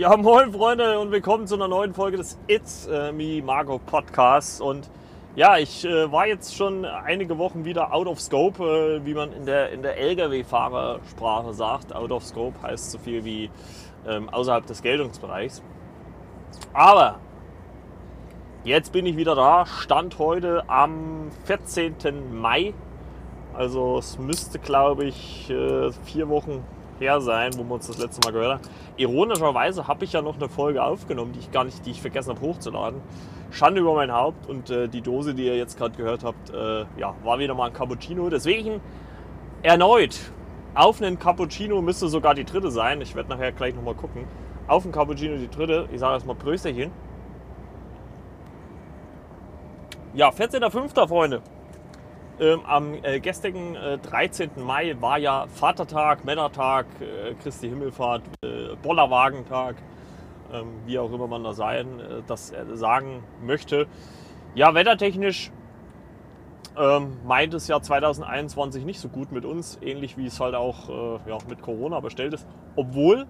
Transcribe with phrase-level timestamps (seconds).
[0.00, 4.58] Ja, moin Freunde und willkommen zu einer neuen Folge des It's äh, Me Marco Podcasts.
[4.58, 4.90] Und
[5.36, 9.30] ja, ich äh, war jetzt schon einige Wochen wieder out of scope, äh, wie man
[9.34, 11.94] in der, in der Lkw-Fahrersprache sagt.
[11.94, 13.50] Out of scope heißt so viel wie
[14.08, 15.62] ähm, außerhalb des Geltungsbereichs.
[16.72, 17.16] Aber
[18.64, 19.66] jetzt bin ich wieder da.
[19.66, 22.40] Stand heute am 14.
[22.40, 22.72] Mai.
[23.52, 26.64] Also es müsste, glaube ich, äh, vier Wochen
[27.00, 28.74] her sein, wo wir uns das letzte Mal gehört haben.
[28.96, 32.30] Ironischerweise habe ich ja noch eine Folge aufgenommen, die ich gar nicht, die ich vergessen
[32.30, 33.00] habe hochzuladen.
[33.50, 36.84] Schande über mein Haupt und äh, die Dose, die ihr jetzt gerade gehört habt, äh,
[36.98, 38.28] ja, war wieder mal ein Cappuccino.
[38.30, 38.80] Deswegen
[39.62, 40.32] erneut
[40.74, 43.00] auf einen Cappuccino müsste sogar die dritte sein.
[43.00, 44.24] Ich werde nachher gleich nochmal gucken.
[44.68, 45.88] Auf einen Cappuccino die dritte.
[45.92, 46.92] Ich sage erstmal Prösterchen.
[50.14, 51.08] Ja, 14.05.
[51.08, 51.42] Freunde.
[52.40, 54.52] Ähm, am äh, gestrigen äh, 13.
[54.64, 59.76] Mai war ja Vatertag, Männertag, äh, Christi Himmelfahrt, äh, Bollerwagentag,
[60.50, 63.86] ähm, wie auch immer man da sein, äh, das sagen möchte.
[64.54, 65.52] Ja, wettertechnisch
[66.78, 70.88] ähm, meint es ja 2021 nicht so gut mit uns, ähnlich wie es halt auch
[70.88, 72.48] äh, ja, mit Corona bestellt ist.
[72.74, 73.26] Obwohl,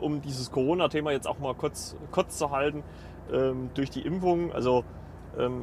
[0.00, 2.84] um dieses Corona-Thema jetzt auch mal kurz, kurz zu halten,
[3.32, 4.84] ähm, durch die Impfung, also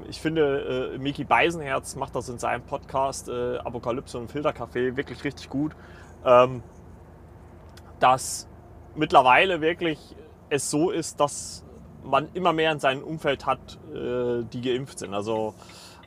[0.09, 5.23] ich finde, äh, Miki Beisenherz macht das in seinem Podcast äh, Apokalypse und Filterkaffee wirklich
[5.23, 5.73] richtig gut,
[6.25, 6.63] ähm,
[7.99, 8.47] dass
[8.95, 10.15] mittlerweile wirklich
[10.49, 11.63] es so ist, dass
[12.03, 15.13] man immer mehr in seinem Umfeld hat, äh, die geimpft sind.
[15.13, 15.53] Also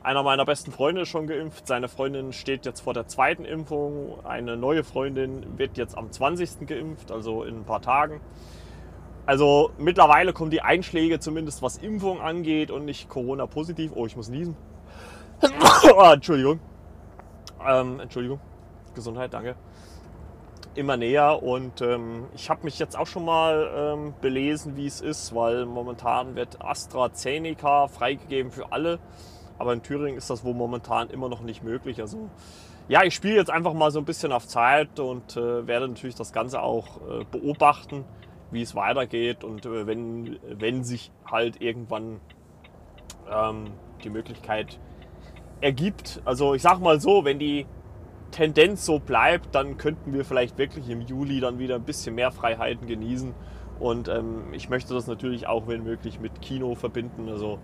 [0.03, 4.23] einer meiner besten Freunde ist schon geimpft, seine Freundin steht jetzt vor der zweiten Impfung,
[4.23, 6.67] eine neue Freundin wird jetzt am 20.
[6.67, 8.21] geimpft, also in ein paar Tagen.
[9.25, 13.91] Also mittlerweile kommen die Einschläge zumindest was Impfung angeht und nicht Corona-positiv.
[13.95, 14.55] Oh, ich muss niesen.
[15.95, 16.59] oh, Entschuldigung.
[17.65, 18.39] Ähm, Entschuldigung.
[18.93, 19.55] Gesundheit, danke.
[20.75, 25.01] Immer näher und ähm, ich habe mich jetzt auch schon mal ähm, belesen, wie es
[25.01, 28.99] ist, weil momentan wird AstraZeneca freigegeben für alle.
[29.57, 32.01] Aber in Thüringen ist das wohl momentan immer noch nicht möglich.
[32.01, 32.29] Also
[32.89, 36.15] ja, ich spiele jetzt einfach mal so ein bisschen auf Zeit und äh, werde natürlich
[36.15, 38.03] das Ganze auch äh, beobachten
[38.51, 42.19] wie es weitergeht und äh, wenn, wenn sich halt irgendwann
[43.31, 43.71] ähm,
[44.03, 44.79] die Möglichkeit
[45.61, 46.21] ergibt.
[46.25, 47.65] Also ich sag mal so, wenn die
[48.31, 52.31] Tendenz so bleibt, dann könnten wir vielleicht wirklich im Juli dann wieder ein bisschen mehr
[52.31, 53.33] Freiheiten genießen.
[53.79, 57.29] Und ähm, ich möchte das natürlich auch, wenn möglich, mit Kino verbinden.
[57.29, 57.59] Also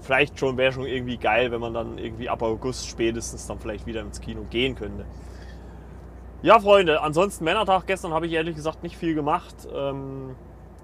[0.00, 3.86] vielleicht schon wäre schon irgendwie geil, wenn man dann irgendwie ab August spätestens dann vielleicht
[3.86, 5.04] wieder ins Kino gehen könnte.
[6.42, 9.54] Ja, Freunde, ansonsten Männertag gestern habe ich ehrlich gesagt nicht viel gemacht.
[9.74, 10.36] Ähm,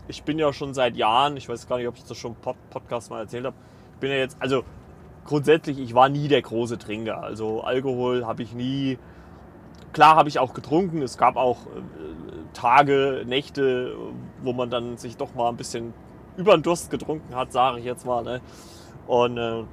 [0.07, 2.55] ich bin ja schon seit Jahren, ich weiß gar nicht, ob ich das schon im
[2.69, 3.57] Podcast mal erzählt habe,
[3.95, 4.65] ich bin ja jetzt, also
[5.25, 7.23] grundsätzlich, ich war nie der große Trinker.
[7.23, 8.99] Also Alkohol habe ich nie,
[9.95, 11.01] klar habe ich auch getrunken.
[11.01, 11.81] Es gab auch äh,
[12.53, 13.97] Tage, Nächte,
[14.43, 15.95] wo man dann sich doch mal ein bisschen
[16.37, 18.23] über den Durst getrunken hat, sage ich jetzt mal.
[18.23, 18.43] Ne?
[19.07, 19.65] Und, äh,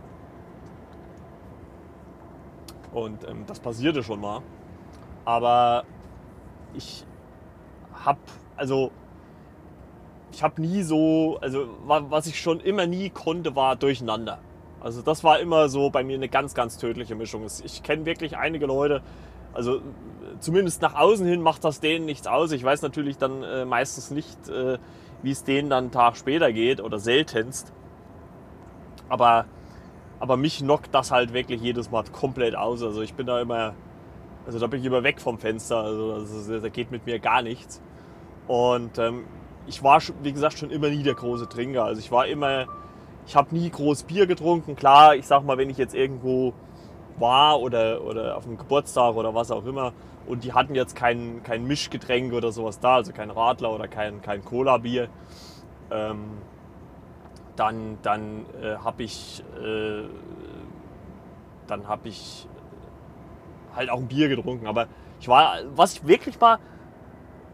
[2.93, 4.41] und ähm, das passierte schon mal.
[5.25, 5.83] Aber
[6.73, 7.05] ich
[7.93, 8.19] habe,
[8.57, 8.91] also
[10.31, 14.39] ich habe nie so, also was ich schon immer nie konnte, war durcheinander.
[14.81, 17.45] Also das war immer so bei mir eine ganz, ganz tödliche Mischung.
[17.63, 19.01] Ich kenne wirklich einige Leute,
[19.53, 19.81] also
[20.39, 22.51] zumindest nach außen hin macht das denen nichts aus.
[22.51, 24.77] Ich weiß natürlich dann äh, meistens nicht, äh,
[25.21, 27.71] wie es denen dann einen Tag später geht oder seltenst.
[29.07, 29.45] Aber,
[30.19, 32.83] aber mich knockt das halt wirklich jedes Mal komplett aus.
[32.83, 33.73] Also ich bin da immer
[34.45, 35.77] also da bin ich immer weg vom Fenster.
[35.77, 37.81] Also, also da geht mit mir gar nichts.
[38.47, 39.25] Und ähm,
[39.67, 41.85] ich war, wie gesagt, schon immer nie der große Trinker.
[41.85, 42.67] Also ich war immer,
[43.25, 44.75] ich habe nie groß Bier getrunken.
[44.75, 46.53] Klar, ich sag mal, wenn ich jetzt irgendwo
[47.17, 49.93] war oder, oder auf einem Geburtstag oder was auch immer
[50.25, 54.21] und die hatten jetzt kein, kein Mischgetränk oder sowas da, also kein Radler oder kein,
[54.21, 55.09] kein Cola-Bier,
[55.91, 56.23] ähm,
[57.55, 60.03] dann, dann äh, habe ich, äh,
[61.67, 62.47] dann habe ich
[63.75, 64.67] halt auch ein Bier getrunken.
[64.67, 64.87] Aber
[65.19, 66.59] ich war, was ich wirklich mal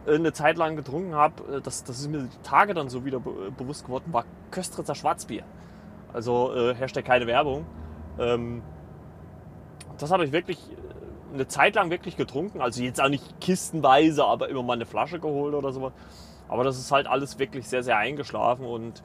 [0.06, 3.06] äh, eine Zeit lang getrunken habe, äh, das, das ist mir die Tage dann so
[3.06, 5.44] wieder be bewusst geworden, war Köstritzer Schwarzbier.
[6.13, 7.66] Also äh, herrscht keine Werbung.
[8.19, 8.62] Ähm,
[9.98, 12.62] das habe ich wirklich äh, eine Zeit lang wirklich getrunken.
[12.62, 15.94] Also jetzt auch nicht kistenweise, aber immer mal eine Flasche geholt oder sowas.
[16.48, 19.04] Aber das ist halt alles wirklich sehr, sehr eingeschlafen und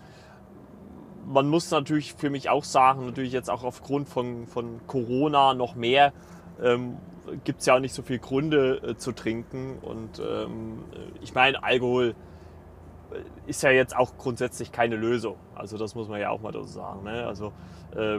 [1.27, 5.75] man muss natürlich für mich auch sagen, natürlich jetzt auch aufgrund von, von Corona noch
[5.75, 6.13] mehr,
[6.63, 6.97] ähm,
[7.45, 9.79] gibt es ja auch nicht so viel Gründe äh, zu trinken.
[9.81, 10.85] Und ähm,
[11.23, 12.15] ich meine, Alkohol
[13.13, 15.37] äh, ist ja jetzt auch grundsätzlich keine Lösung.
[15.55, 17.05] Also das muss man ja auch mal so sagen.
[17.05, 17.27] Ne?
[17.27, 17.53] Also
[17.97, 18.19] äh,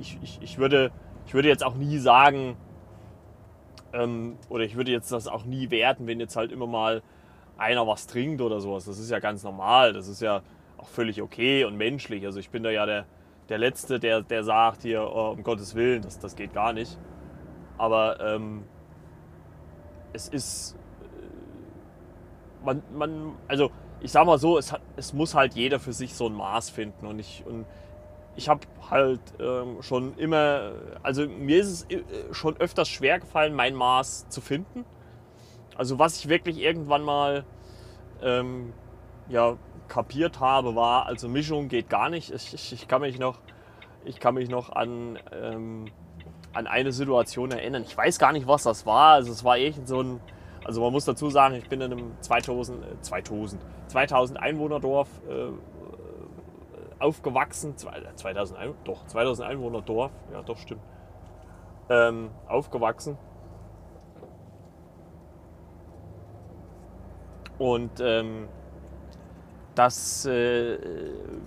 [0.00, 0.92] ich, ich, ich, würde,
[1.26, 2.56] ich würde jetzt auch nie sagen,
[3.92, 7.02] ähm, oder ich würde jetzt das auch nie werten, wenn jetzt halt immer mal
[7.56, 8.84] einer was trinkt oder sowas.
[8.84, 9.92] Das ist ja ganz normal.
[9.92, 10.42] Das ist ja
[10.76, 12.24] auch völlig okay und menschlich.
[12.24, 13.04] Also ich bin da ja der,
[13.48, 16.96] der Letzte, der, der sagt hier, oh, um Gottes Willen, das, das geht gar nicht.
[17.78, 18.64] Aber ähm,
[20.12, 23.70] es ist, äh, man, man, also
[24.00, 26.70] ich sag mal so, es, hat, es muss halt jeder für sich so ein Maß
[26.70, 27.06] finden.
[27.06, 27.66] Und ich, und
[28.36, 28.60] ich habe
[28.90, 30.72] halt ähm, schon immer,
[31.02, 32.02] also mir ist es äh,
[32.32, 34.84] schon öfters schwer gefallen, mein Maß zu finden.
[35.76, 37.44] Also was ich wirklich irgendwann mal
[38.22, 38.72] ähm,
[39.28, 39.56] ja,
[39.88, 42.32] kapiert habe, war, also Mischung geht gar nicht.
[42.32, 43.40] Ich, ich, ich kann mich noch,
[44.04, 45.86] ich kann mich noch an, ähm,
[46.52, 47.82] an eine Situation erinnern.
[47.86, 49.14] Ich weiß gar nicht, was das war.
[49.14, 50.20] Also es war irgend so ein,
[50.64, 57.02] also man muss dazu sagen, ich bin in einem 2000, äh, 2000, 2000 Einwohnerdorf äh,
[57.02, 57.76] aufgewachsen.
[57.76, 60.82] 2000, äh, doch, 2000 Einwohnerdorf, ja doch stimmt.
[61.90, 63.16] Ähm, aufgewachsen.
[67.58, 68.48] Und ähm,
[69.74, 70.78] das, äh,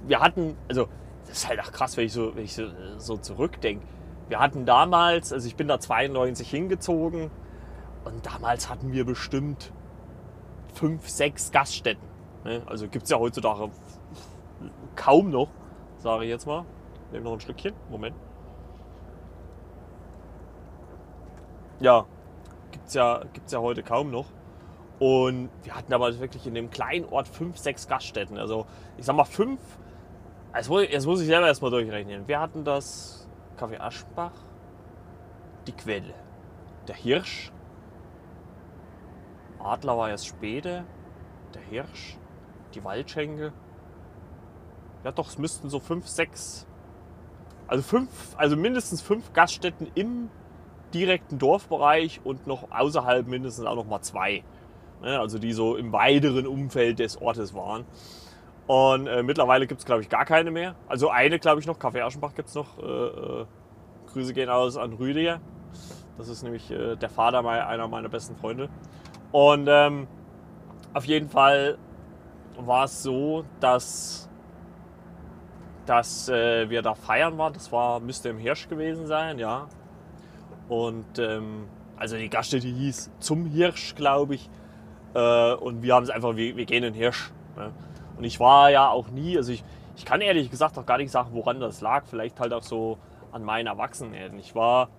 [0.07, 0.87] wir hatten, also
[1.27, 2.65] das ist halt auch krass, wenn ich so, wenn ich so,
[2.97, 3.85] so zurückdenke.
[4.31, 7.29] Wir hatten damals, also ich bin da 92 hingezogen
[8.05, 9.73] und damals hatten wir bestimmt
[10.73, 12.07] fünf, sechs Gaststätten.
[12.45, 12.61] Ne?
[12.65, 13.69] Also gibt es ja heutzutage
[14.95, 15.49] kaum noch,
[15.97, 16.63] sage ich jetzt mal.
[17.11, 17.73] Nehmen noch ein Stückchen.
[17.89, 18.15] Moment.
[21.81, 22.05] Ja,
[22.71, 24.27] gibt es ja, gibt's ja heute kaum noch.
[24.97, 28.37] Und wir hatten damals wirklich in dem kleinen Ort fünf, sechs Gaststätten.
[28.37, 29.59] Also ich sag mal fünf.
[30.55, 32.29] Jetzt muss, jetzt muss ich selber erstmal durchrechnen.
[32.29, 33.20] Wir hatten das
[33.61, 34.31] Kaffee Aschenbach,
[35.67, 36.15] die Quelle,
[36.87, 37.51] der Hirsch,
[39.59, 40.83] Adler war erst später,
[41.53, 42.17] der Hirsch,
[42.73, 43.53] die Waldschenke.
[45.03, 46.65] Ja doch, es müssten so fünf, sechs,
[47.67, 50.31] also fünf, also mindestens fünf Gaststätten im
[50.91, 54.43] direkten Dorfbereich und noch außerhalb mindestens auch noch mal zwei.
[55.03, 57.85] Ne, also die so im weiteren Umfeld des Ortes waren.
[58.71, 60.75] Und äh, mittlerweile gibt es, glaube ich, gar keine mehr.
[60.87, 62.77] Also eine, glaube ich, noch, Kaffee Aschenbach gibt es noch.
[62.77, 63.45] Äh, äh,
[64.13, 65.41] Grüße gehen aus an Rüdiger.
[66.17, 68.69] Das ist nämlich äh, der Vater einer meiner besten Freunde.
[69.33, 70.07] Und ähm,
[70.93, 71.77] auf jeden Fall
[72.57, 74.29] war es so, dass,
[75.85, 77.51] dass äh, wir da feiern waren.
[77.51, 79.67] Das war, müsste im Hirsch gewesen sein, ja.
[80.69, 81.65] Und ähm,
[81.97, 84.49] also die Gaststätte hieß Zum Hirsch, glaube ich.
[85.13, 87.33] Äh, und wir haben es einfach, wir, wir gehen in den Hirsch.
[87.57, 87.73] Ne?
[88.21, 89.63] Und ich war ja auch nie, also ich,
[89.95, 92.05] ich kann ehrlich gesagt auch gar nicht sagen, woran das lag.
[92.05, 92.99] Vielleicht halt auch so
[93.31, 94.37] an meinen Erwachsenen.
[94.37, 94.89] Ich war,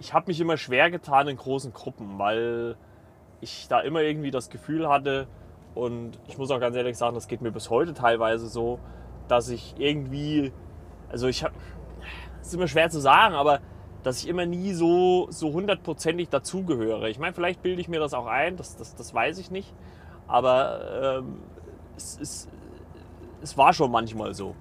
[0.00, 2.74] ich habe mich immer schwer getan in großen Gruppen, weil
[3.40, 5.28] ich da immer irgendwie das Gefühl hatte,
[5.76, 8.80] und ich muss auch ganz ehrlich sagen, das geht mir bis heute teilweise so,
[9.28, 10.52] dass ich irgendwie,
[11.10, 11.54] also ich habe,
[12.40, 13.60] es ist immer schwer zu sagen, aber
[14.02, 17.08] dass ich immer nie so, so hundertprozentig dazugehöre.
[17.08, 19.72] Ich meine, vielleicht bilde ich mir das auch ein, das, das, das weiß ich nicht.
[20.32, 21.42] Aber ähm,
[21.94, 22.48] es, es,
[23.42, 24.54] es war schon manchmal so.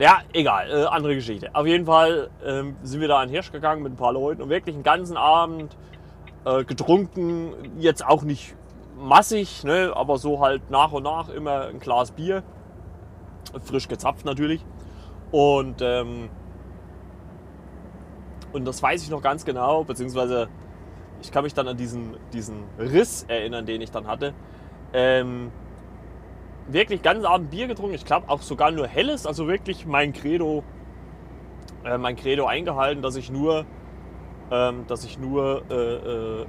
[0.00, 1.54] Ja, egal, äh, andere Geschichte.
[1.54, 4.48] Auf jeden Fall ähm, sind wir da an Hirsch gegangen mit ein paar Leuten und
[4.48, 5.76] wirklich einen ganzen Abend
[6.44, 7.52] äh, getrunken.
[7.78, 8.56] Jetzt auch nicht
[8.96, 12.42] massig, ne, aber so halt nach und nach immer ein Glas Bier.
[13.62, 14.64] Frisch gezapft natürlich.
[15.30, 16.28] Und ähm,
[18.52, 20.48] und das weiß ich noch ganz genau, beziehungsweise
[21.22, 24.34] ich kann mich dann an diesen, diesen Riss erinnern, den ich dann hatte.
[24.92, 25.50] Ähm,
[26.66, 27.94] wirklich ganz Abend Bier getrunken.
[27.94, 30.62] Ich glaube auch sogar nur helles, also wirklich mein Credo,
[31.84, 33.64] äh, mein Credo eingehalten, dass ich nur,
[34.50, 36.42] ähm, dass ich nur äh, äh,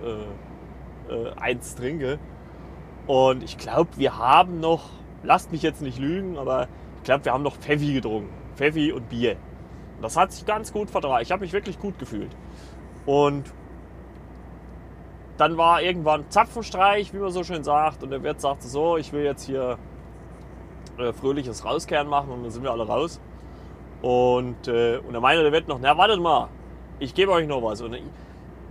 [1.09, 2.19] äh, eins trinke.
[3.07, 4.89] Und ich glaube, wir haben noch,
[5.23, 6.67] lasst mich jetzt nicht lügen, aber
[6.97, 8.29] ich glaube, wir haben noch Pfeffi getrunken.
[8.55, 9.37] Pfeffi und Bier.
[10.01, 11.21] Das hat sich ganz gut vertragen.
[11.23, 12.35] Ich habe mich wirklich gut gefühlt.
[13.05, 13.51] Und
[15.39, 18.03] dann war irgendwann Zapfenstreich, wie man so schön sagt.
[18.03, 19.77] Und der Wirt sagte so, ich will jetzt hier
[20.97, 22.29] äh, fröhliches Rauskehren machen.
[22.29, 23.21] Und dann sind wir alle raus.
[24.01, 26.49] Und, äh, und er meinte der Wirt noch, na wartet mal,
[26.99, 27.81] ich gebe euch noch was.
[27.81, 27.97] Und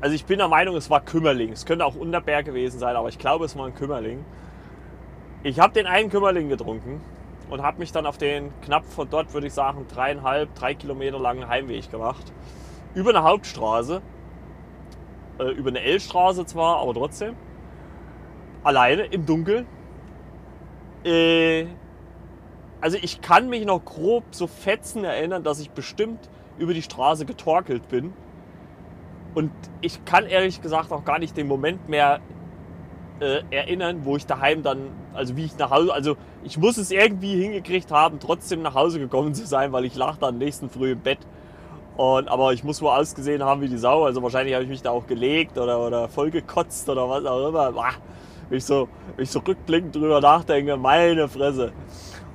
[0.02, 1.52] also ich bin der Meinung, es war Kümmerling.
[1.52, 4.22] Es könnte auch Unterberg gewesen sein, aber ich glaube, es war ein Kümmerling.
[5.42, 7.00] Ich habe den einen Kümmerling getrunken
[7.48, 11.18] und habe mich dann auf den knapp von dort, würde ich sagen, dreieinhalb, drei Kilometer
[11.18, 12.30] langen Heimweg gemacht.
[12.94, 14.02] Über eine Hauptstraße,
[15.38, 17.36] äh, über eine L-Straße zwar, aber trotzdem.
[18.62, 19.66] Alleine im Dunkeln.
[21.04, 21.66] Äh,
[22.80, 26.28] also ich kann mich noch grob so fetzen erinnern, dass ich bestimmt
[26.58, 28.12] über die Straße getorkelt bin.
[29.34, 32.20] Und ich kann ehrlich gesagt auch gar nicht den Moment mehr
[33.20, 36.90] äh, erinnern, wo ich daheim dann, also wie ich nach Hause, also ich muss es
[36.90, 40.92] irgendwie hingekriegt haben, trotzdem nach Hause gekommen zu sein, weil ich lag dann nächsten Früh
[40.92, 41.18] im Bett.
[41.98, 44.82] Und, aber ich muss wohl ausgesehen haben wie die Sau, also wahrscheinlich habe ich mich
[44.82, 47.74] da auch gelegt oder, oder vollgekotzt oder was auch immer.
[48.48, 51.72] wenn ich so, ich so rückblickend drüber nachdenke, meine Fresse.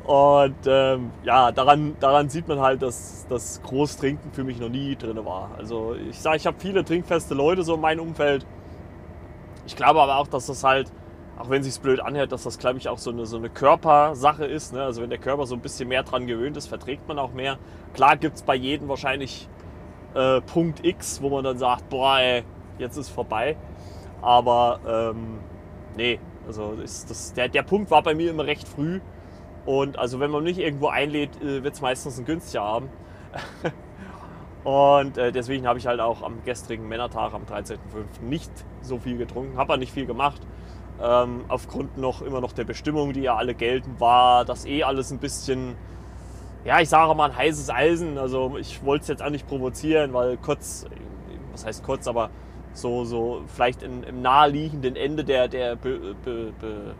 [0.04, 4.98] Und ähm, ja, daran, daran sieht man halt, dass das Großtrinken für mich noch nie
[4.98, 5.52] drin war.
[5.58, 8.46] Also ich sage, ich habe viele trinkfeste Leute so in meinem Umfeld.
[9.66, 10.92] Ich glaube aber auch, dass das halt,
[11.40, 14.44] auch wenn sich blöd anhört, dass das, glaube ich, auch so eine, so eine Körpersache
[14.44, 14.74] ist.
[14.74, 14.84] Ne?
[14.84, 17.58] Also wenn der Körper so ein bisschen mehr dran gewöhnt ist, verträgt man auch mehr.
[17.94, 19.48] Klar gibt es bei jedem wahrscheinlich
[20.16, 22.44] äh, Punkt X, wo man dann sagt, boah, ey,
[22.78, 23.56] jetzt ist vorbei.
[24.22, 25.40] Aber ähm,
[25.98, 29.02] nee, also ist das, der, der Punkt war bei mir immer recht früh.
[29.66, 32.90] Und also wenn man mich irgendwo einlädt, äh, wird es meistens ein günstiger Abend.
[34.64, 37.78] Und äh, deswegen habe ich halt auch am gestrigen Männertag am 13.05.
[38.22, 38.52] nicht
[38.82, 40.42] so viel getrunken, habe auch nicht viel gemacht.
[41.02, 45.12] Ähm, aufgrund noch immer noch der Bestimmung, die ja alle gelten, war das eh alles
[45.12, 45.76] ein bisschen,
[46.66, 48.18] ja, ich sage mal ein heißes Eisen.
[48.18, 50.86] Also ich wollte es jetzt auch nicht provozieren, weil kurz,
[51.52, 52.30] was heißt kurz, aber
[52.74, 56.96] so, so vielleicht in, im naheliegenden Ende der, der Be, Be, Be,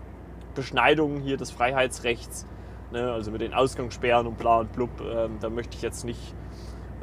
[0.54, 2.46] Beschneidung hier des Freiheitsrechts,
[2.92, 6.36] ne, also mit den Ausgangssperren und bla und blub, ähm, da möchte ich jetzt nicht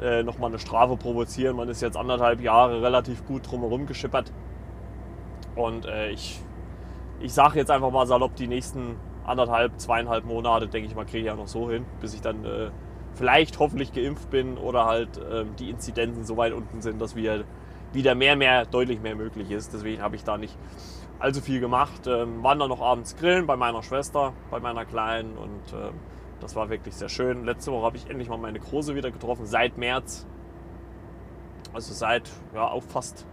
[0.01, 1.57] äh, nochmal eine Strafe provozieren.
[1.57, 4.31] Man ist jetzt anderthalb Jahre relativ gut drumherum geschippert.
[5.55, 6.39] Und äh, ich,
[7.19, 11.19] ich sage jetzt einfach mal salopp, die nächsten anderthalb, zweieinhalb Monate, denke ich mal, kriege
[11.19, 12.71] ich ja noch so hin, bis ich dann äh,
[13.15, 17.43] vielleicht hoffentlich geimpft bin oder halt äh, die Inzidenzen so weit unten sind, dass wir
[17.93, 19.73] wieder mehr, mehr, deutlich mehr möglich ist.
[19.73, 20.57] Deswegen habe ich da nicht
[21.19, 22.07] allzu viel gemacht.
[22.07, 25.93] Ähm, waren dann noch abends grillen bei meiner Schwester, bei meiner Kleinen und ähm,
[26.39, 27.45] das war wirklich sehr schön.
[27.45, 30.25] Letzte Woche habe ich endlich mal meine Große wieder getroffen, seit März.
[31.73, 33.25] Also seit ja, auch fast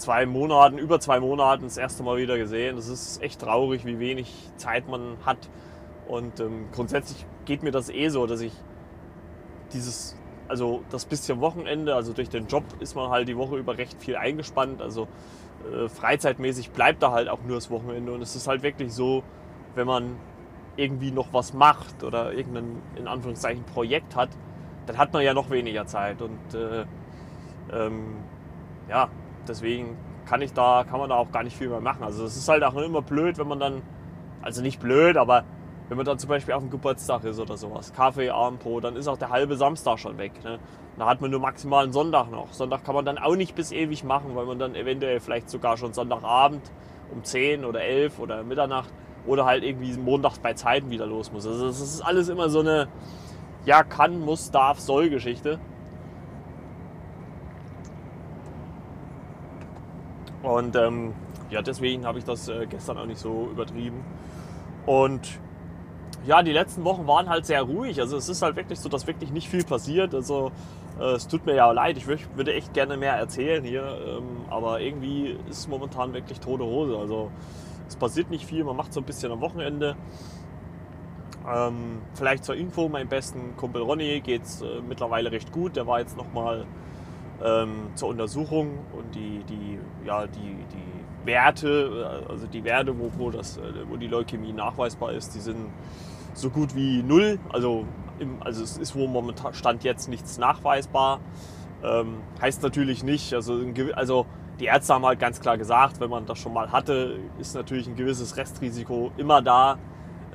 [0.00, 2.76] zwei Monaten, über zwei Monaten das erste Mal wieder gesehen.
[2.76, 5.38] Das ist echt traurig, wie wenig Zeit man hat.
[6.08, 8.52] Und ähm, grundsätzlich geht mir das eh so, dass ich
[9.72, 10.16] dieses,
[10.48, 14.00] also das bisschen Wochenende, also durch den Job ist man halt die Woche über recht
[14.00, 14.82] viel eingespannt.
[14.82, 15.06] Also
[15.72, 18.12] äh, freizeitmäßig bleibt da halt auch nur das Wochenende.
[18.12, 19.22] Und es ist halt wirklich so,
[19.74, 20.16] wenn man
[20.76, 24.30] irgendwie noch was macht oder irgendein, in Anführungszeichen, Projekt hat,
[24.86, 26.22] dann hat man ja noch weniger Zeit.
[26.22, 26.84] Und äh,
[27.72, 28.16] ähm,
[28.88, 29.08] ja,
[29.48, 32.04] deswegen kann ich da, kann man da auch gar nicht viel mehr machen.
[32.04, 33.82] Also es ist halt auch immer blöd, wenn man dann,
[34.42, 35.44] also nicht blöd, aber
[35.88, 39.08] wenn man dann zum Beispiel auf dem Geburtstag ist oder sowas, Kaffee, Abendbrot, dann ist
[39.08, 40.32] auch der halbe Samstag schon weg.
[40.44, 40.60] Ne?
[40.96, 42.52] Da hat man nur maximal einen Sonntag noch.
[42.52, 45.76] Sonntag kann man dann auch nicht bis ewig machen, weil man dann eventuell vielleicht sogar
[45.76, 46.70] schon Sonntagabend
[47.12, 48.92] um 10 oder 11 oder Mitternacht
[49.26, 51.46] oder halt irgendwie montags bei Zeiten wieder los muss.
[51.46, 52.86] Also das ist alles immer so eine
[53.64, 55.58] ja, kann, muss, darf, soll Geschichte.
[60.42, 61.14] Und ähm,
[61.50, 64.04] ja, deswegen habe ich das äh, gestern auch nicht so übertrieben.
[64.86, 65.38] Und
[66.26, 68.00] ja, die letzten Wochen waren halt sehr ruhig.
[68.00, 70.14] Also es ist halt wirklich so, dass wirklich nicht viel passiert.
[70.14, 70.52] Also
[70.98, 71.96] äh, es tut mir ja leid.
[71.96, 73.98] Ich würde echt gerne mehr erzählen hier.
[74.06, 76.96] Ähm, aber irgendwie ist momentan wirklich tote Hose.
[76.96, 77.30] Also
[77.88, 79.96] es passiert nicht viel, man macht so ein bisschen am Wochenende.
[81.48, 85.76] Ähm, vielleicht zur Info, mein besten Kumpel Ronny geht es äh, mittlerweile recht gut.
[85.76, 86.66] Der war jetzt nochmal
[87.44, 93.10] ähm, zur Untersuchung und die, die, ja, die, die Werte, äh, also die Werte, wo,
[93.16, 95.68] wo, das, äh, wo die Leukämie nachweisbar ist, die sind
[96.34, 97.38] so gut wie null.
[97.50, 97.84] Also,
[98.18, 101.20] im, also es ist wo momentan Stand jetzt nichts nachweisbar.
[101.82, 103.58] Ähm, heißt natürlich nicht, also,
[103.94, 104.26] also
[104.58, 107.86] die Ärzte haben halt ganz klar gesagt, wenn man das schon mal hatte, ist natürlich
[107.86, 109.78] ein gewisses Restrisiko immer da,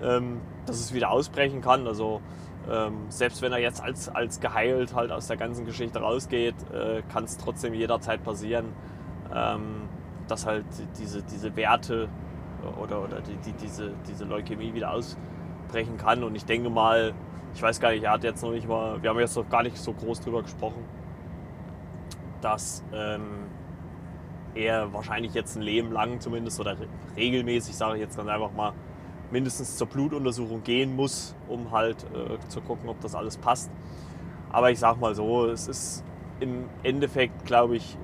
[0.02, 1.88] ähm, dass es wieder ausbrechen kann.
[1.88, 2.22] Also
[2.70, 7.02] ähm, selbst wenn er jetzt als, als geheilt halt aus der ganzen Geschichte rausgeht, äh,
[7.12, 8.74] kann es trotzdem jederzeit passieren,
[9.34, 9.90] ähm,
[10.28, 10.66] dass halt
[10.98, 12.10] diese, diese Werte
[12.82, 16.24] oder, oder die, die, diese, diese Leukämie wieder ausbrechen kann.
[16.24, 17.14] Und ich denke mal,
[17.54, 19.64] ich weiß gar nicht, er hat jetzt noch nicht mal, wir haben jetzt noch gar
[19.64, 20.84] nicht so groß drüber gesprochen,
[22.42, 23.46] dass ähm,
[24.56, 26.76] er wahrscheinlich jetzt ein Leben lang zumindest oder
[27.16, 28.74] regelmäßig, sage ich jetzt ganz einfach mal,
[29.32, 33.72] mindestens zur Blutuntersuchung gehen muss, um halt äh, zu gucken, ob das alles passt.
[34.52, 36.04] Aber ich sage mal so, es ist
[36.40, 37.98] im Endeffekt, glaube ich,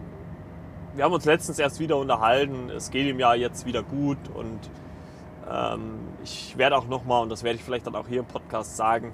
[0.95, 4.59] wir haben uns letztens erst wieder unterhalten, es geht ihm ja jetzt wieder gut und
[5.49, 8.75] ähm, ich werde auch nochmal, und das werde ich vielleicht dann auch hier im Podcast
[8.75, 9.13] sagen,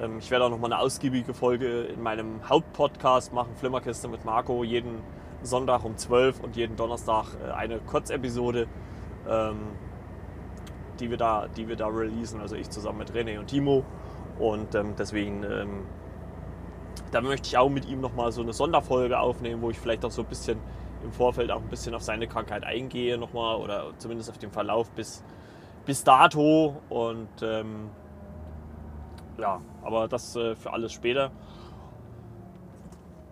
[0.00, 4.64] ähm, ich werde auch nochmal eine ausgiebige Folge in meinem Hauptpodcast machen, Flimmerkiste mit Marco,
[4.64, 5.00] jeden
[5.42, 8.66] Sonntag um 12 und jeden Donnerstag äh, eine Kurzepisode,
[9.28, 9.58] ähm,
[11.00, 13.84] die, wir da, die wir da releasen, also ich zusammen mit René und Timo.
[14.38, 15.86] Und ähm, deswegen, ähm,
[17.10, 20.10] da möchte ich auch mit ihm nochmal so eine Sonderfolge aufnehmen, wo ich vielleicht auch
[20.10, 20.58] so ein bisschen
[21.02, 24.90] im Vorfeld auch ein bisschen auf seine Krankheit eingehe nochmal oder zumindest auf den Verlauf
[24.90, 25.22] bis,
[25.86, 26.76] bis dato.
[26.88, 27.90] Und ähm,
[29.38, 31.30] ja, aber das äh, für alles später.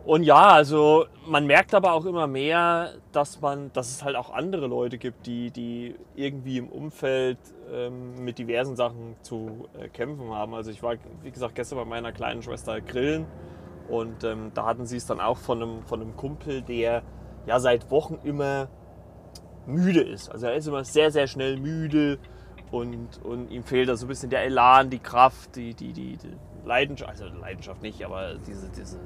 [0.07, 4.31] Und ja, also man merkt aber auch immer mehr, dass man, dass es halt auch
[4.31, 7.39] andere Leute gibt, die, die irgendwie im Umfeld
[7.73, 10.55] ähm, mit diversen Sachen zu äh, kämpfen haben.
[10.55, 10.95] Also ich war,
[11.25, 13.27] wie gesagt, gestern bei meiner kleinen Schwester grillen
[13.89, 17.03] und ähm, da hatten sie es dann auch von einem, von einem Kumpel, der
[17.47, 18.69] ja seit Wochen immer
[19.67, 20.29] müde ist.
[20.29, 22.21] Also er ist immer sehr, sehr schnell müde
[22.71, 26.17] und, und ihm fehlt da so ein bisschen der Elan, die Kraft, die, die, die,
[26.17, 28.99] die Leidenschaft, also Leidenschaft nicht, aber diese, diese,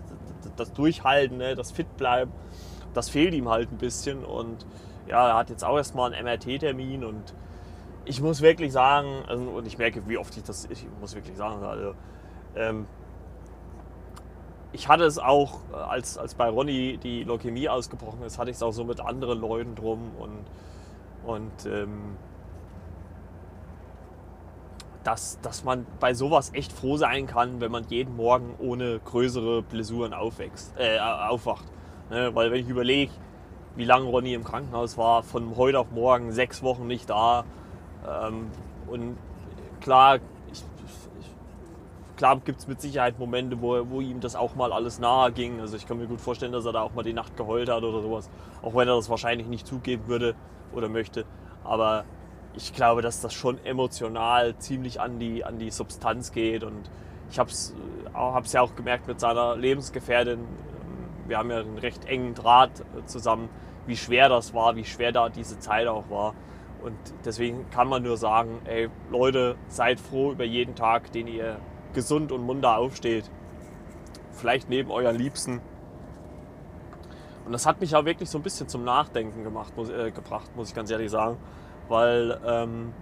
[0.57, 2.33] das Durchhalten, ne, das Fitbleiben,
[2.95, 4.25] das fehlt ihm halt ein bisschen.
[4.25, 4.67] Und
[5.07, 7.35] ja, er hat jetzt auch erstmal einen MRT-Termin und
[8.07, 11.37] ich muss wirklich sagen, also, und ich merke, wie oft ich das, ich muss wirklich
[11.37, 11.95] sagen, also,
[12.57, 12.87] ähm,
[14.73, 18.63] ich hatte es auch, als, als bei Ronny die Leukämie ausgebrochen ist, hatte ich es
[18.63, 20.45] auch so mit anderen Leuten drum und,
[21.25, 22.17] und ähm,
[25.05, 29.63] dass, dass man bei sowas echt froh sein kann, wenn man jeden Morgen ohne größere
[29.63, 31.65] Blessuren aufwächst, äh, aufwacht.
[32.11, 32.35] Ne?
[32.35, 33.13] Weil wenn ich überlege,
[33.77, 37.45] wie lange Ronny im Krankenhaus war, von heute auf morgen sechs Wochen nicht da.
[38.07, 38.51] Ähm,
[38.89, 39.17] und
[39.81, 40.17] klar,
[40.53, 40.63] ich,
[41.21, 45.33] ich, klar gibt es mit Sicherheit Momente, wo, wo ihm das auch mal alles nahe
[45.33, 45.61] ging.
[45.61, 47.83] Also ich kann mir gut vorstellen, dass er da auch mal die Nacht geheult hat
[47.83, 48.29] oder sowas.
[48.61, 50.35] Auch wenn er das wahrscheinlich nicht zugeben würde
[50.75, 51.25] oder möchte.
[51.65, 52.05] Aber
[52.55, 56.65] ich glaube, dass das schon emotional ziemlich an die, an die Substanz geht.
[56.65, 56.91] Und
[57.31, 57.75] ich habe es
[58.15, 60.41] äh, ja auch gemerkt mit seiner Lebensgefährtin.
[61.27, 63.49] Wir haben ja einen recht engen Draht äh, zusammen,
[63.87, 66.35] wie schwer das war, wie schwer da diese Zeit auch war.
[66.83, 71.59] Und deswegen kann man nur sagen, ey Leute, seid froh über jeden Tag, den ihr
[71.93, 73.31] gesund und munter aufsteht.
[74.33, 75.61] Vielleicht neben euren Liebsten.
[77.45, 80.57] Und das hat mich auch wirklich so ein bisschen zum Nachdenken gemacht, muss, äh, gebracht,
[80.57, 81.37] muss ich ganz ehrlich sagen
[81.91, 82.93] weil ähm,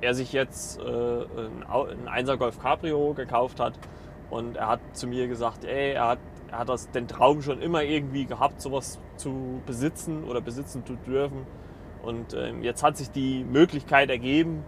[0.00, 3.78] er sich jetzt äh, ein 1er Golf Cabrio gekauft hat
[4.30, 6.18] und er hat zu mir gesagt, ey, er hat,
[6.50, 10.94] er hat das, den Traum schon immer irgendwie gehabt, sowas zu besitzen oder besitzen zu
[10.94, 11.46] dürfen.
[12.02, 14.64] Und ähm, jetzt hat sich die Möglichkeit ergeben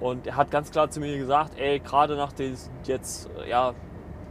[0.00, 3.74] und er hat ganz klar zu mir gesagt, ey, gerade nach den jetzt ja,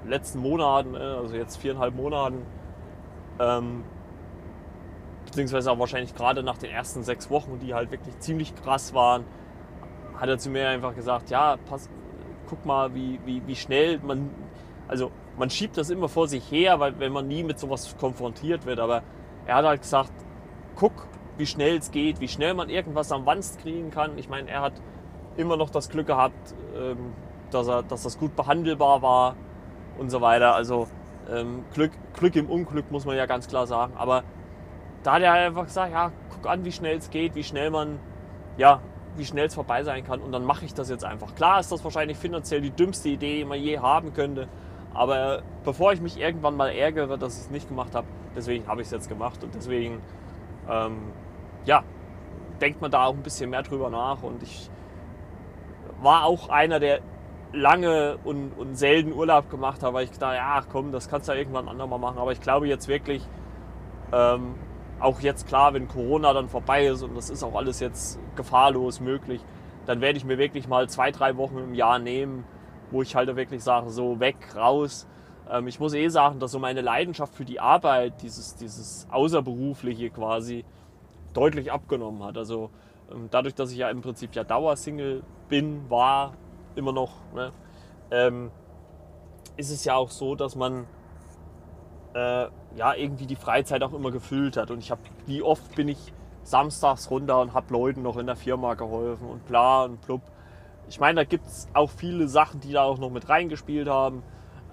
[0.08, 2.46] letzten Monaten, ne, also jetzt viereinhalb Monaten,
[3.40, 3.84] ähm,
[5.32, 9.24] beziehungsweise auch wahrscheinlich gerade nach den ersten sechs Wochen, die halt wirklich ziemlich krass waren,
[10.18, 11.90] hat er zu mir einfach gesagt, ja, pass,
[12.48, 14.30] guck mal, wie, wie, wie schnell man,
[14.88, 18.66] also man schiebt das immer vor sich her, weil wenn man nie mit sowas konfrontiert
[18.66, 19.04] wird, aber
[19.46, 20.12] er hat halt gesagt,
[20.76, 24.18] guck, wie schnell es geht, wie schnell man irgendwas am Wanst kriegen kann.
[24.18, 24.74] Ich meine, er hat
[25.38, 27.14] immer noch das Glück gehabt, ähm,
[27.52, 29.36] dass, er, dass das gut behandelbar war
[29.98, 30.54] und so weiter.
[30.56, 30.88] Also
[31.32, 33.94] ähm, Glück, Glück im Unglück muss man ja ganz klar sagen.
[33.96, 34.24] Aber
[35.04, 38.00] da hat er einfach gesagt, ja, guck an, wie schnell es geht, wie schnell man,
[38.58, 38.82] ja,
[39.18, 40.22] wie schnell es vorbei sein kann.
[40.22, 41.36] Und dann mache ich das jetzt einfach.
[41.36, 44.48] Klar ist das wahrscheinlich finanziell die dümmste Idee, die man je haben könnte,
[44.94, 48.82] aber bevor ich mich irgendwann mal ärgere, dass ich es nicht gemacht habe, deswegen habe
[48.82, 49.44] ich es jetzt gemacht.
[49.44, 50.02] Und deswegen,
[50.70, 51.12] ähm,
[51.66, 51.84] ja,
[52.60, 54.22] denkt man da auch ein bisschen mehr drüber nach.
[54.22, 54.70] Und ich
[56.02, 57.00] war auch einer, der
[57.54, 61.34] lange und, und selten Urlaub gemacht hat, weil ich dachte, ja, komm, das kannst du
[61.34, 63.28] ja irgendwann andermal machen, aber ich glaube jetzt wirklich,
[64.14, 64.56] ähm,
[65.02, 69.00] auch jetzt klar, wenn Corona dann vorbei ist und das ist auch alles jetzt gefahrlos
[69.00, 69.42] möglich,
[69.86, 72.46] dann werde ich mir wirklich mal zwei, drei Wochen im Jahr nehmen,
[72.92, 75.08] wo ich halt wirklich sage, so weg, raus.
[75.50, 80.10] Ähm, ich muss eh sagen, dass so meine Leidenschaft für die Arbeit, dieses, dieses Außerberufliche
[80.10, 80.66] quasi,
[81.34, 82.38] deutlich abgenommen hat.
[82.38, 82.70] Also
[83.12, 86.34] ähm, dadurch, dass ich ja im Prinzip ja Dauersingle bin, war,
[86.76, 87.52] immer noch, ne,
[88.12, 88.52] ähm,
[89.58, 90.86] ist es ja auch so, dass man
[92.14, 94.72] äh, ja, irgendwie die Freizeit auch immer gefüllt hat.
[94.72, 98.36] Und ich habe, wie oft bin ich samstags runter und habe Leuten noch in der
[98.36, 100.22] Firma geholfen und bla und blub.
[100.90, 104.24] Ich meine, da gibt es auch viele Sachen, die da auch noch mit reingespielt haben.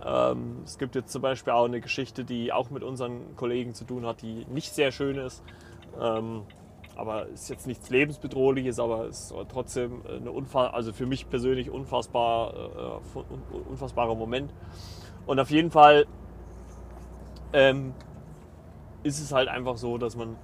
[0.05, 3.85] Ähm, es gibt jetzt zum Beispiel auch eine Geschichte, die auch mit unseren Kollegen zu
[3.85, 5.43] tun hat, die nicht sehr schön ist.
[6.01, 6.43] Ähm,
[6.97, 13.01] aber ist jetzt nichts lebensbedrohliches, aber ist trotzdem eine unfass also für mich persönlich unfassbar,
[13.15, 14.53] äh, unfassbarer Moment.
[15.25, 16.07] Und auf jeden Fall
[17.53, 17.95] ähm,
[19.03, 20.37] ist es halt einfach so, dass man, äh,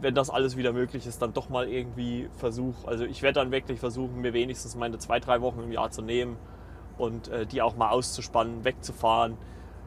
[0.00, 2.86] wenn das alles wieder möglich ist, dann doch mal irgendwie versucht.
[2.86, 6.02] Also ich werde dann wirklich versuchen, mir wenigstens meine zwei, drei Wochen im Jahr zu
[6.02, 6.36] nehmen
[6.98, 9.36] und äh, die auch mal auszuspannen, wegzufahren.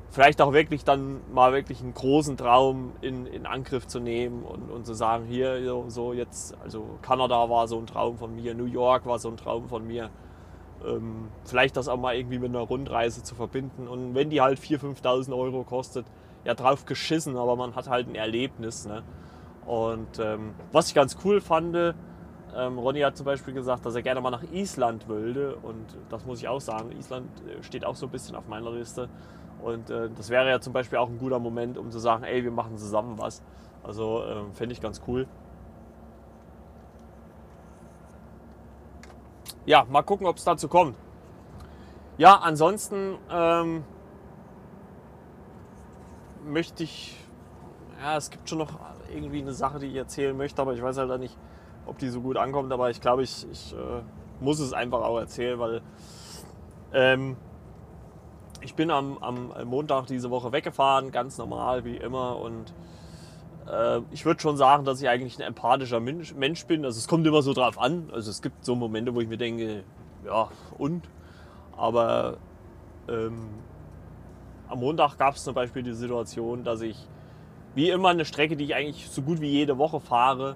[0.10, 4.70] Vielleicht auch wirklich dann mal wirklich einen großen Traum in, in Angriff zu nehmen und,
[4.70, 8.54] und zu sagen, hier so, so jetzt, also Kanada war so ein Traum von mir,
[8.54, 10.12] New York war so ein Traum von mir
[10.86, 13.88] ähm, vielleicht das auch mal irgendwie mit einer Rundreise zu verbinden.
[13.88, 16.06] Und wenn die halt 4.000, 5.000 Euro kostet,
[16.44, 18.86] ja drauf geschissen, aber man hat halt ein Erlebnis.
[18.86, 19.04] Ne?
[19.66, 24.02] Und ähm, was ich ganz cool fand, ähm, Ronny hat zum Beispiel gesagt, dass er
[24.02, 25.56] gerne mal nach Island wollte.
[25.56, 28.72] Und das muss ich auch sagen, Island äh, steht auch so ein bisschen auf meiner
[28.72, 29.10] Liste.
[29.62, 32.44] Und äh, das wäre ja zum Beispiel auch ein guter Moment, um zu sagen, ey,
[32.44, 33.42] wir machen zusammen was.
[33.84, 35.28] Also äh, fände ich ganz cool.
[39.66, 40.98] Ja, mal gucken, ob es dazu kommt.
[42.18, 43.84] Ja, ansonsten ähm,
[46.46, 47.18] möchte ich,
[48.02, 48.80] ja, es gibt schon noch
[49.12, 51.38] irgendwie eine Sache, die ich erzählen möchte, aber ich weiß halt nicht,
[51.86, 52.72] ob die so gut ankommt.
[52.74, 54.02] Aber ich glaube, ich, ich äh,
[54.42, 55.82] muss es einfach auch erzählen, weil
[56.94, 57.38] ähm,
[58.62, 62.38] ich bin am, am Montag diese Woche weggefahren, ganz normal wie immer.
[62.38, 62.74] Und
[63.70, 66.86] äh, ich würde schon sagen, dass ich eigentlich ein empathischer Mensch, Mensch, bin.
[66.86, 68.10] Also es kommt immer so drauf an.
[68.12, 69.84] Also es gibt so Momente, wo ich mir denke,
[70.26, 71.08] ja, und?
[71.76, 72.38] Aber
[73.08, 73.50] ähm,
[74.68, 76.98] am Montag gab es zum Beispiel die Situation, dass ich
[77.76, 80.56] wie immer eine Strecke, die ich eigentlich so gut wie jede Woche fahre,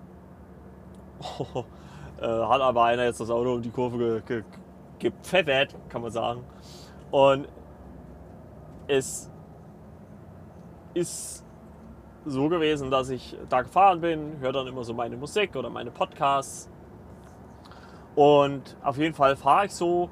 [2.21, 4.43] äh, hat aber einer jetzt das Auto um die Kurve ge, ge,
[4.99, 6.43] gepfeffert, kann man sagen.
[7.09, 7.47] Und
[8.87, 9.29] es
[10.93, 11.43] ist
[12.27, 15.91] so gewesen, dass ich da gefahren bin, höre dann immer so meine Musik oder meine
[15.91, 16.69] Podcasts.
[18.15, 20.09] Und auf jeden Fall fahre ich so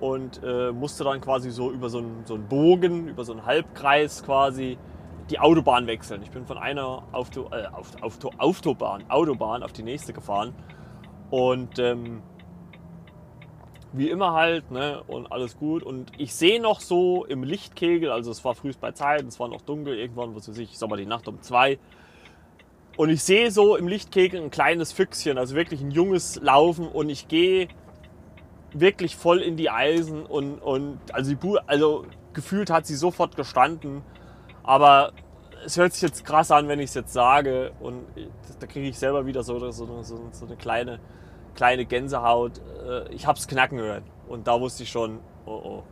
[0.00, 3.46] und äh, musste dann quasi so über so einen, so einen Bogen, über so einen
[3.46, 4.78] Halbkreis quasi
[5.30, 6.22] die Autobahn wechseln.
[6.22, 10.54] Ich bin von einer Auto, äh, auf, auf, Autobahn, Autobahn auf die nächste gefahren.
[11.30, 12.22] Und ähm,
[13.92, 15.82] wie immer halt, ne, und alles gut.
[15.82, 19.48] Und ich sehe noch so im Lichtkegel, also es war früh bei Zeit, es war
[19.48, 21.78] noch dunkel, irgendwann, was weiß ich, ich sag mal die Nacht um zwei.
[22.96, 27.08] Und ich sehe so im Lichtkegel ein kleines Füchschen, also wirklich ein junges Laufen und
[27.10, 27.68] ich gehe
[28.72, 34.02] wirklich voll in die Eisen und, und also, die also gefühlt hat sie sofort gestanden.
[34.62, 35.12] Aber
[35.64, 38.04] es hört sich jetzt krass an, wenn ich es jetzt sage und
[38.60, 41.00] da kriege ich selber wieder so, so, so, so eine kleine
[41.58, 42.60] kleine Gänsehaut.
[42.86, 44.04] Äh, ich habe es knacken hören.
[44.28, 45.82] Und da wusste ich schon, oh oh,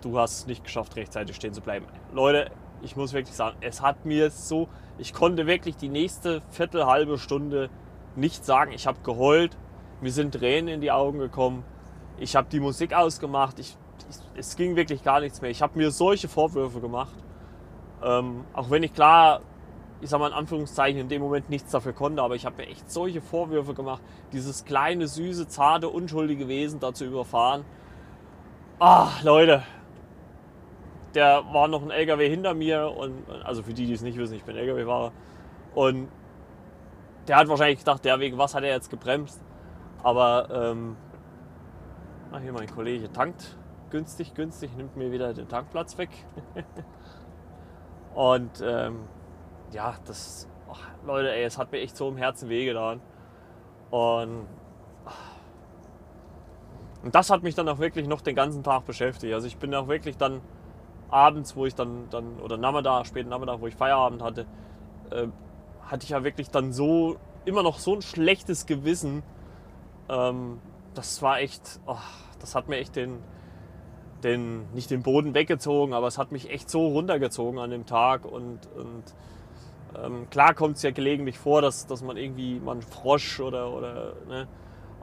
[0.00, 1.86] du hast es nicht geschafft, rechtzeitig stehen zu bleiben.
[2.12, 2.50] Leute,
[2.82, 7.16] ich muss wirklich sagen, es hat mir so, ich konnte wirklich die nächste Viertel, halbe
[7.16, 7.70] Stunde
[8.16, 8.72] nicht sagen.
[8.72, 9.56] Ich habe geheult,
[10.00, 11.62] mir sind Tränen in die Augen gekommen,
[12.18, 13.76] ich habe die Musik ausgemacht, ich,
[14.10, 15.50] ich, es ging wirklich gar nichts mehr.
[15.50, 17.14] Ich habe mir solche Vorwürfe gemacht.
[18.02, 19.42] Ähm, auch wenn ich klar
[20.02, 22.68] ich sag mal in Anführungszeichen, in dem Moment nichts dafür konnte, aber ich habe mir
[22.68, 27.64] echt solche Vorwürfe gemacht, dieses kleine, süße, zarte, unschuldige Wesen da zu überfahren.
[28.78, 29.62] Ah, Leute,
[31.14, 34.34] der war noch ein LKW hinter mir und also für die, die es nicht wissen,
[34.34, 35.12] ich bin LKW-Fahrer
[35.74, 36.08] und
[37.28, 39.40] der hat wahrscheinlich gedacht, der wegen was hat er jetzt gebremst,
[40.02, 40.96] aber ähm,
[42.32, 43.56] na, hier mein Kollege tankt
[43.92, 46.08] günstig, günstig, nimmt mir wieder den Tankplatz weg.
[48.14, 49.00] Und ähm,
[49.72, 53.00] ja, das, oh, Leute, ey, es hat mir echt so im Herzen wehgetan.
[53.90, 54.46] Und,
[57.02, 59.34] und das hat mich dann auch wirklich noch den ganzen Tag beschäftigt.
[59.34, 60.40] Also ich bin auch wirklich dann
[61.10, 64.46] abends, wo ich dann, dann oder Nachmittag, späten Nachmittag, wo ich Feierabend hatte,
[65.10, 65.26] äh,
[65.82, 69.22] hatte ich ja wirklich dann so, immer noch so ein schlechtes Gewissen.
[70.08, 70.60] Ähm,
[70.94, 71.96] das war echt, oh,
[72.40, 73.18] das hat mir echt den,
[74.22, 78.24] den, nicht den Boden weggezogen, aber es hat mich echt so runtergezogen an dem Tag
[78.24, 79.04] und, und
[80.00, 83.72] ähm, klar kommt es ja gelegentlich vor, dass, dass man irgendwie mal einen Frosch oder,
[83.72, 84.48] oder ne?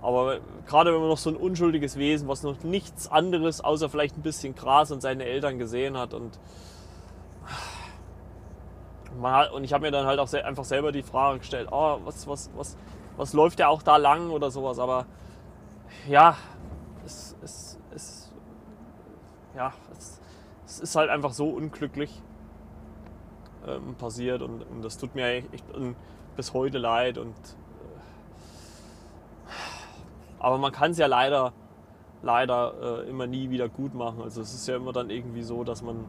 [0.01, 4.17] aber gerade wenn man noch so ein unschuldiges Wesen, was noch nichts anderes außer vielleicht
[4.17, 6.39] ein bisschen Gras und seine Eltern gesehen hat und
[9.53, 12.49] und ich habe mir dann halt auch einfach selber die Frage gestellt, oh, was, was,
[12.55, 12.77] was,
[13.17, 15.07] was läuft ja auch da lang oder sowas, aber
[16.07, 16.37] ja,
[17.05, 18.31] es, es, es,
[19.55, 20.21] ja, es,
[20.65, 22.21] es ist halt einfach so unglücklich
[23.75, 25.63] ähm, passiert und, und, das tut mir echt
[26.35, 27.17] bis heute leid.
[27.17, 29.49] Und, äh,
[30.39, 31.53] aber man kann es ja leider,
[32.21, 34.21] leider äh, immer nie wieder gut machen.
[34.21, 36.05] Also es ist ja immer dann irgendwie so, dass man,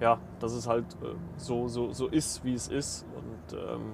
[0.00, 3.92] ja, dass es halt äh, so, so, so ist, wie es ist und ähm,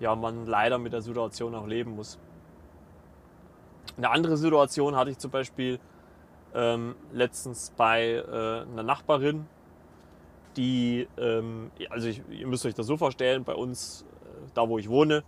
[0.00, 2.18] ja, man leider mit der Situation auch leben muss.
[3.96, 5.80] Eine andere Situation hatte ich zum Beispiel
[6.54, 9.46] ähm, letztens bei äh, einer Nachbarin,
[10.56, 14.78] die, ähm, also ich, ihr müsst euch das so vorstellen, bei uns, äh, da wo
[14.78, 15.24] ich wohne,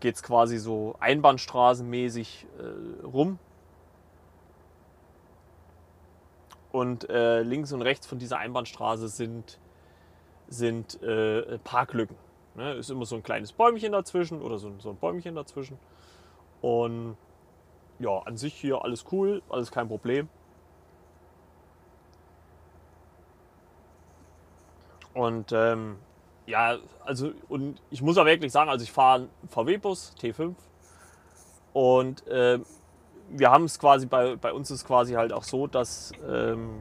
[0.00, 3.38] geht es quasi so einbahnstraßenmäßig äh, rum.
[6.72, 9.58] Und äh, links und rechts von dieser Einbahnstraße sind,
[10.48, 12.16] sind äh, Parklücken.
[12.54, 12.74] Ne?
[12.74, 15.78] Ist immer so ein kleines Bäumchen dazwischen oder so, so ein Bäumchen dazwischen.
[16.60, 17.16] Und
[17.98, 20.28] ja, an sich hier alles cool, alles kein Problem.
[25.20, 25.96] Und ähm,
[26.46, 30.54] ja, also und ich muss auch wirklich sagen, also ich fahre einen VW-Bus T5
[31.74, 32.58] und äh,
[33.28, 36.80] wir haben es quasi bei, bei uns ist quasi halt auch so, dass ähm,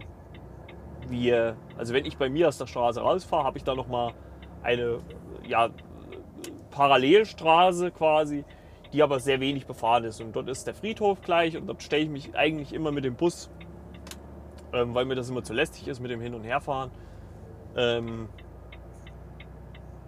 [1.09, 4.13] wir, also wenn ich bei mir aus der Straße rausfahre, habe ich da nochmal
[4.63, 5.01] eine
[5.45, 5.69] ja,
[6.71, 8.45] Parallelstraße quasi,
[8.93, 10.21] die aber sehr wenig befahren ist.
[10.21, 13.15] Und dort ist der Friedhof gleich und dort stelle ich mich eigentlich immer mit dem
[13.15, 13.49] Bus,
[14.71, 16.89] ähm, weil mir das immer zu lästig ist mit dem Hin- und Herfahren.
[17.75, 18.29] Ähm,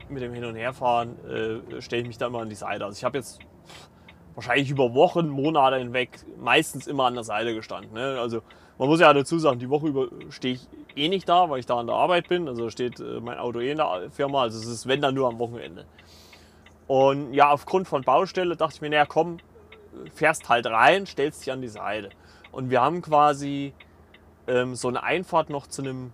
[0.09, 2.85] mit dem Hin- und Herfahren äh, stelle ich mich da immer an die Seite.
[2.85, 3.39] Also ich habe jetzt
[4.35, 7.93] wahrscheinlich über Wochen, Monate hinweg meistens immer an der Seite gestanden.
[7.93, 8.19] Ne?
[8.19, 8.41] Also
[8.77, 11.65] man muss ja dazu sagen, die Woche über stehe ich eh nicht da, weil ich
[11.65, 12.47] da an der Arbeit bin.
[12.47, 14.43] Also steht äh, mein Auto eh in der Firma.
[14.43, 15.85] Also es ist, wenn dann nur am Wochenende.
[16.87, 19.37] Und ja, aufgrund von Baustelle dachte ich mir, naja, komm,
[20.13, 22.09] fährst halt rein, stellst dich an die Seite.
[22.51, 23.73] Und wir haben quasi
[24.47, 26.11] ähm, so eine Einfahrt noch zu einem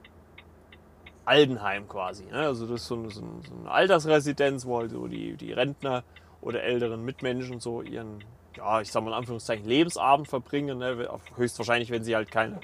[1.27, 2.25] Altenheim quasi.
[2.25, 2.39] Ne?
[2.39, 6.03] Also das ist so eine, so eine, Altersresidenz, wo halt so die, die Rentner
[6.41, 8.23] oder älteren Mitmenschen so ihren,
[8.55, 10.77] ja, ich sag mal in Anführungszeichen, Lebensabend verbringen.
[10.77, 11.09] Ne?
[11.35, 12.59] Höchstwahrscheinlich, wenn sie halt keine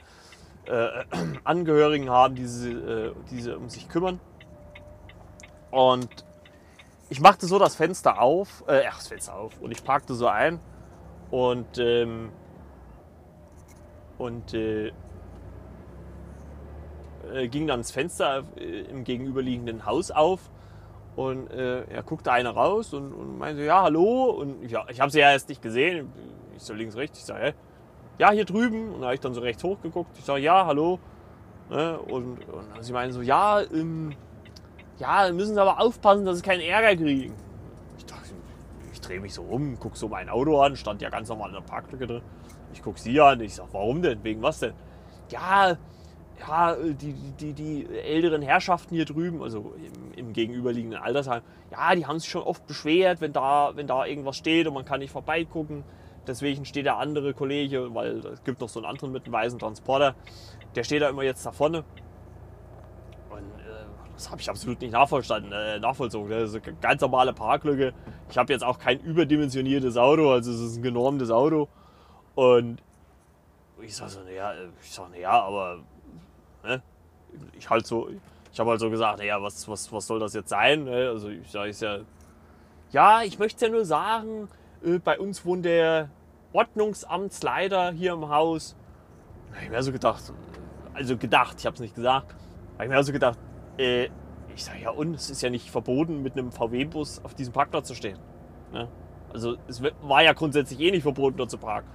[0.66, 1.04] äh,
[1.44, 4.20] Angehörigen haben, die sie, äh, die sie um sich kümmern.
[5.70, 6.26] Und
[7.10, 10.28] ich machte so das Fenster auf, äh, ach, das Fenster auf und ich parkte so
[10.28, 10.60] ein
[11.32, 12.32] und ähm,
[14.18, 14.94] und äh,
[17.32, 20.50] äh, ging dann das Fenster äh, im gegenüberliegenden Haus auf
[21.16, 24.32] und äh, er guckte einer raus und, und meinte, ja, hallo.
[24.32, 26.12] Und ja, ich habe sie ja erst nicht gesehen.
[26.56, 27.20] Ich so links, rechts.
[27.20, 27.54] Ich sage, hä?
[28.18, 28.94] Ja, hier drüben.
[28.94, 30.18] Und da habe ich dann so rechts hochgeguckt.
[30.18, 31.00] Ich sage, ja, hallo.
[31.70, 32.00] Ne?
[32.00, 34.16] Und, und sie meinen so, ja, ähm,
[35.00, 37.34] ja, müssen Sie aber aufpassen, dass Sie keinen Ärger kriegen.
[37.98, 38.30] Ich dachte,
[38.92, 41.56] ich drehe mich so um, gucke so mein Auto an, stand ja ganz normal in
[41.56, 42.22] der Parklücke drin.
[42.74, 44.24] Ich gucke sie an, ich sage, warum denn?
[44.24, 44.74] Wegen was denn?
[45.30, 45.78] Ja,
[46.48, 52.06] ja, die, die, die älteren Herrschaften hier drüben, also im, im gegenüberliegenden Altersheim, ja, die
[52.06, 55.12] haben sich schon oft beschwert, wenn da, wenn da irgendwas steht und man kann nicht
[55.12, 55.84] vorbeigucken.
[56.28, 59.60] Deswegen steht der andere Kollege, weil es gibt noch so einen anderen mit einem weißen
[59.60, 60.16] Transporter,
[60.76, 61.84] der steht da immer jetzt da vorne.
[63.30, 65.52] Und äh, das habe ich absolut nicht nachvollzogen.
[65.52, 66.30] Äh, nachvollzogen.
[66.30, 67.94] Das ist eine ganz normale Parklücke.
[68.30, 71.68] Ich habe jetzt auch kein überdimensioniertes Auto, also es ist ein genormtes Auto.
[72.36, 72.82] Und
[73.82, 75.84] ich sage so, naja, ich sag, naja, aber
[76.64, 76.82] Ne?
[77.58, 78.10] Ich halt so,
[78.52, 80.86] ich habe halt so gesagt, naja, was, was, was soll das jetzt sein?
[80.86, 81.10] Ne?
[81.10, 82.00] Also ich sage es ja,
[82.92, 84.48] ja, ich möchte ja nur sagen,
[84.84, 86.10] äh, bei uns wohnt der
[86.54, 88.76] Ordnungsamtsleiter hier im Haus.
[89.50, 90.34] Da habe ich mir so gedacht,
[90.94, 92.36] also gedacht, ich habe es nicht gesagt,
[92.82, 93.38] ich mir also gedacht,
[93.78, 94.10] äh,
[94.56, 97.88] ich sage ja, und es ist ja nicht verboten, mit einem VW-Bus auf diesem Parkplatz
[97.88, 98.20] zu stehen.
[98.72, 98.88] Ne?
[99.32, 101.90] Also es war ja grundsätzlich eh nicht verboten, dort zu parken.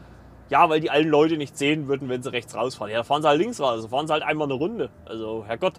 [0.51, 2.91] Ja, weil die alten Leute nicht sehen würden, wenn sie rechts rausfahren.
[2.91, 3.73] Ja, da fahren sie halt links raus.
[3.73, 4.91] Also fahren sie halt einmal eine Runde.
[5.05, 5.75] Also, Herrgott.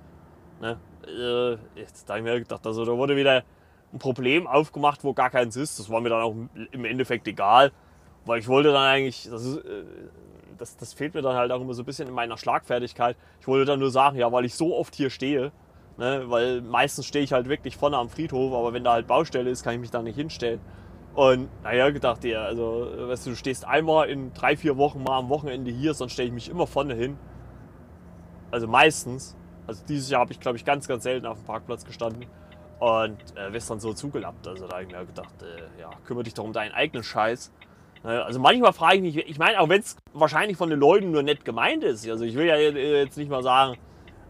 [0.62, 0.78] Ne?
[1.08, 3.44] Äh, jetzt habe ich mir gedacht, also, da wurde wieder
[3.92, 5.80] ein Problem aufgemacht, wo gar keins ist.
[5.80, 6.36] Das war mir dann auch
[6.72, 7.72] im Endeffekt egal.
[8.26, 9.84] Weil ich wollte dann eigentlich, das, ist, äh,
[10.58, 13.18] das, das fehlt mir dann halt auch immer so ein bisschen in meiner Schlagfertigkeit.
[13.42, 15.52] Ich wollte dann nur sagen, ja, weil ich so oft hier stehe,
[15.98, 19.50] ne, weil meistens stehe ich halt wirklich vorne am Friedhof, aber wenn da halt Baustelle
[19.50, 20.60] ist, kann ich mich da nicht hinstellen.
[21.16, 25.18] Und naja, gedacht, ja, also, weißt du, du stehst einmal in drei, vier Wochen mal
[25.18, 27.18] am Wochenende hier, sonst stelle ich mich immer vorne hin.
[28.52, 29.36] Also meistens.
[29.68, 32.26] Also dieses Jahr habe ich, glaube ich, ganz, ganz selten auf dem Parkplatz gestanden.
[32.80, 34.48] Und äh, wirst dann so zugelappt.
[34.48, 37.52] Also da habe ich mir gedacht, äh, ja, kümmere dich doch um deinen eigenen Scheiß.
[38.04, 41.12] Ne, also manchmal frage ich mich, ich meine, auch wenn es wahrscheinlich von den Leuten
[41.12, 42.08] nur nett gemeint ist.
[42.10, 43.78] Also ich will ja jetzt nicht mal sagen,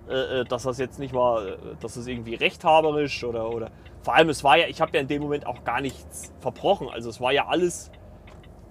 [0.09, 3.69] äh, äh, dass das jetzt nicht mal, äh, dass das irgendwie rechthaberisch oder, oder
[4.01, 6.89] vor allem es war ja, ich habe ja in dem Moment auch gar nichts verbrochen.
[6.89, 7.91] Also es war ja alles,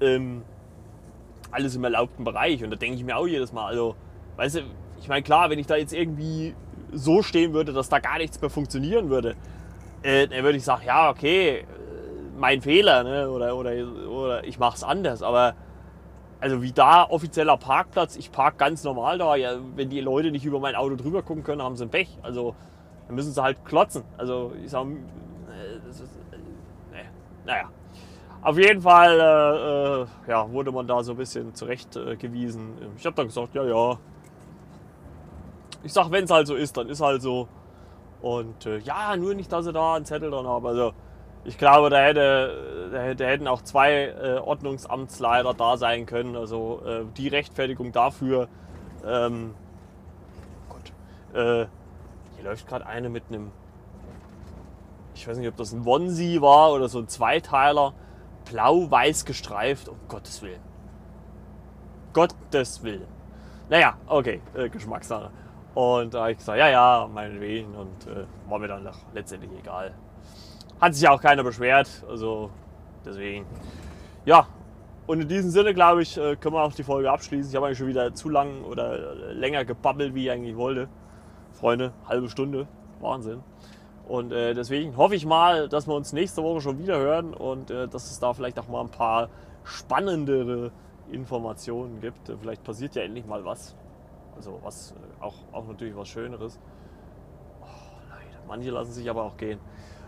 [0.00, 0.42] ähm,
[1.50, 3.94] alles im erlaubten Bereich und da denke ich mir auch jedes Mal, also,
[4.36, 4.60] weißt du,
[5.00, 6.54] ich meine klar, wenn ich da jetzt irgendwie
[6.92, 9.36] so stehen würde, dass da gar nichts mehr funktionieren würde,
[10.02, 11.64] äh, dann würde ich sagen, ja okay,
[12.36, 13.30] mein Fehler ne?
[13.30, 13.72] oder, oder,
[14.08, 15.54] oder ich mache es anders, aber
[16.40, 19.34] also wie da offizieller Parkplatz, ich park ganz normal da.
[19.34, 22.16] Ja, wenn die Leute nicht über mein Auto drüber gucken können, haben sie ein Pech.
[22.22, 22.54] Also
[23.08, 24.04] dann müssen sie halt klotzen.
[24.16, 26.36] Also ich sag, äh, das ist, äh,
[26.92, 27.08] nee.
[27.44, 27.70] naja.
[28.42, 32.74] Auf jeden Fall äh, äh, ja, wurde man da so ein bisschen zurechtgewiesen.
[32.96, 33.98] ich habe dann gesagt, ja, ja.
[35.82, 37.48] Ich sag, wenn es halt so ist, dann ist halt so.
[38.20, 40.66] Und äh, ja, nur nicht, dass sie da einen Zettel dran haben.
[40.66, 40.92] Also
[41.44, 46.36] ich glaube, da, hätte, da hätten auch zwei äh, Ordnungsamtsleiter da sein können.
[46.36, 48.48] Also äh, die Rechtfertigung dafür.
[49.06, 49.54] Ähm,
[50.68, 50.92] Gott,
[51.34, 51.66] äh,
[52.38, 53.50] hier läuft gerade eine mit einem,
[55.14, 57.94] ich weiß nicht, ob das ein Wonsi war oder so ein Zweiteiler,
[58.48, 59.88] blau-weiß gestreift.
[59.88, 60.60] Um Gottes Willen.
[62.12, 63.08] Gottes Willen.
[63.68, 65.30] Naja, okay, äh, Geschmackssache.
[65.74, 67.74] Und da habe ich gesagt, ja, ja, meinetwegen.
[67.74, 69.92] Und äh, war mir dann letztendlich egal.
[70.80, 72.04] Hat sich ja auch keiner beschwert.
[72.08, 72.50] Also
[73.04, 73.46] deswegen.
[74.24, 74.46] Ja,
[75.08, 77.50] und in diesem Sinne, glaube ich, äh, können wir auch die Folge abschließen.
[77.50, 80.88] Ich habe eigentlich schon wieder zu lang oder länger gebabbelt, wie ich eigentlich wollte.
[81.58, 82.68] Freunde, halbe Stunde.
[83.00, 83.42] Wahnsinn.
[84.06, 87.70] Und äh, deswegen hoffe ich mal, dass wir uns nächste Woche schon wieder hören und
[87.70, 89.28] äh, dass es da vielleicht auch mal ein paar
[89.64, 90.70] spannendere
[91.10, 92.32] Informationen gibt.
[92.40, 93.74] Vielleicht passiert ja endlich mal was.
[94.36, 96.58] Also was äh, auch, auch natürlich was Schöneres.
[97.60, 97.66] Oh,
[98.08, 98.38] leider.
[98.46, 99.58] Manche lassen sich aber auch gehen.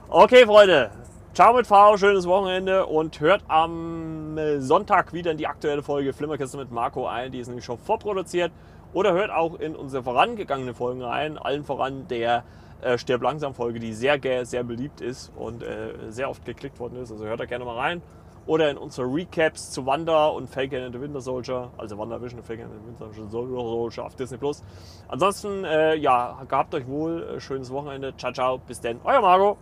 [0.08, 0.90] Okay, Freunde.
[1.34, 6.12] Ciao mit V, schönes Wochenende und hört am äh, Sonntag wieder in die aktuelle Folge
[6.12, 7.32] Flimmerkiste mit Marco ein.
[7.32, 8.50] Die ist nämlich schon vorproduziert.
[8.92, 11.38] Oder hört auch in unsere vorangegangenen Folgen rein.
[11.38, 12.44] Allen voran der
[12.82, 16.96] äh, Stirb langsam Folge, die sehr, sehr beliebt ist und äh, sehr oft geklickt worden
[16.96, 17.10] ist.
[17.10, 18.02] Also hört da gerne mal rein.
[18.46, 22.40] Oder in unsere Recaps zu Wanda und Falcon and the Winter Soldier, also Wanda Vision
[22.40, 24.64] und Falcon and the Winter Soldier auf Disney Plus.
[25.08, 28.16] Ansonsten, äh, ja, gehabt euch wohl, äh, schönes Wochenende.
[28.16, 29.56] Ciao, ciao, bis denn, euer Marco.